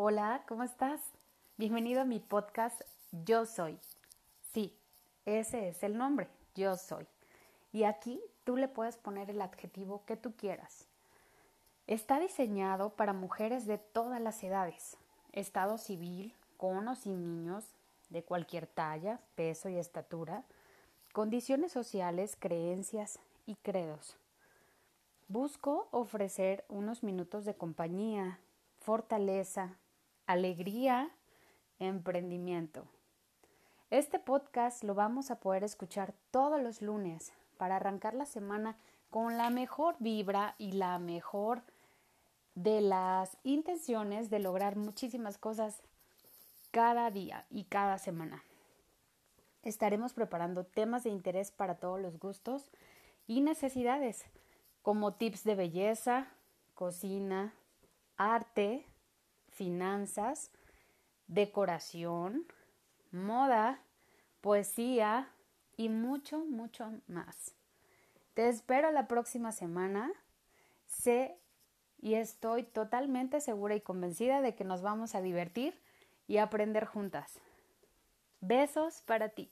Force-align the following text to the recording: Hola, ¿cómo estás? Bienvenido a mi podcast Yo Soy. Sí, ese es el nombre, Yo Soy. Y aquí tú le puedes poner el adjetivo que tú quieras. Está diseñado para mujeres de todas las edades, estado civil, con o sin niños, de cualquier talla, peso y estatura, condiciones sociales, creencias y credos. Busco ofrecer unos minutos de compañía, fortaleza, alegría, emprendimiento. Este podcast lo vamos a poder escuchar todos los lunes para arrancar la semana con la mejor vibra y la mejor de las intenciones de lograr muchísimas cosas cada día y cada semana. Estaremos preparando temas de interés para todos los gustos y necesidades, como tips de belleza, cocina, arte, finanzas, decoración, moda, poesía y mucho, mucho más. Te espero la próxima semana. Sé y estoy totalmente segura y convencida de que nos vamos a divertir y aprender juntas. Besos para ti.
Hola, 0.00 0.44
¿cómo 0.46 0.62
estás? 0.62 1.00
Bienvenido 1.56 2.02
a 2.02 2.04
mi 2.04 2.20
podcast 2.20 2.82
Yo 3.24 3.44
Soy. 3.46 3.80
Sí, 4.52 4.72
ese 5.26 5.70
es 5.70 5.82
el 5.82 5.98
nombre, 5.98 6.28
Yo 6.54 6.76
Soy. 6.76 7.04
Y 7.72 7.82
aquí 7.82 8.22
tú 8.44 8.56
le 8.56 8.68
puedes 8.68 8.96
poner 8.96 9.28
el 9.28 9.42
adjetivo 9.42 10.04
que 10.06 10.16
tú 10.16 10.36
quieras. 10.36 10.86
Está 11.88 12.20
diseñado 12.20 12.90
para 12.90 13.12
mujeres 13.12 13.66
de 13.66 13.78
todas 13.78 14.20
las 14.20 14.40
edades, 14.44 14.96
estado 15.32 15.78
civil, 15.78 16.32
con 16.56 16.86
o 16.86 16.94
sin 16.94 17.24
niños, 17.24 17.64
de 18.08 18.22
cualquier 18.22 18.68
talla, 18.68 19.18
peso 19.34 19.68
y 19.68 19.78
estatura, 19.78 20.44
condiciones 21.12 21.72
sociales, 21.72 22.36
creencias 22.38 23.18
y 23.46 23.56
credos. 23.56 24.16
Busco 25.26 25.88
ofrecer 25.90 26.64
unos 26.68 27.02
minutos 27.02 27.44
de 27.44 27.56
compañía, 27.56 28.38
fortaleza, 28.78 29.76
alegría, 30.28 31.10
emprendimiento. 31.78 32.86
Este 33.88 34.18
podcast 34.18 34.84
lo 34.84 34.94
vamos 34.94 35.30
a 35.30 35.40
poder 35.40 35.64
escuchar 35.64 36.12
todos 36.30 36.60
los 36.60 36.82
lunes 36.82 37.32
para 37.56 37.76
arrancar 37.76 38.12
la 38.12 38.26
semana 38.26 38.76
con 39.08 39.38
la 39.38 39.48
mejor 39.48 39.96
vibra 40.00 40.54
y 40.58 40.72
la 40.72 40.98
mejor 40.98 41.62
de 42.54 42.82
las 42.82 43.38
intenciones 43.42 44.28
de 44.28 44.38
lograr 44.38 44.76
muchísimas 44.76 45.38
cosas 45.38 45.82
cada 46.72 47.10
día 47.10 47.46
y 47.48 47.64
cada 47.64 47.96
semana. 47.96 48.44
Estaremos 49.62 50.12
preparando 50.12 50.64
temas 50.64 51.04
de 51.04 51.10
interés 51.10 51.52
para 51.52 51.76
todos 51.76 51.98
los 51.98 52.18
gustos 52.18 52.70
y 53.26 53.40
necesidades, 53.40 54.26
como 54.82 55.14
tips 55.14 55.44
de 55.44 55.54
belleza, 55.54 56.28
cocina, 56.74 57.54
arte, 58.18 58.84
finanzas, 59.58 60.52
decoración, 61.26 62.46
moda, 63.10 63.82
poesía 64.40 65.28
y 65.76 65.88
mucho, 65.88 66.38
mucho 66.38 66.92
más. 67.08 67.54
Te 68.34 68.48
espero 68.48 68.92
la 68.92 69.08
próxima 69.08 69.50
semana. 69.50 70.12
Sé 70.86 71.36
y 72.00 72.14
estoy 72.14 72.62
totalmente 72.62 73.40
segura 73.40 73.74
y 73.74 73.80
convencida 73.80 74.40
de 74.40 74.54
que 74.54 74.62
nos 74.62 74.80
vamos 74.80 75.16
a 75.16 75.20
divertir 75.20 75.74
y 76.28 76.38
aprender 76.38 76.84
juntas. 76.84 77.40
Besos 78.40 79.02
para 79.02 79.30
ti. 79.30 79.50